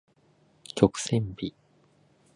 [0.73, 1.53] 曲線美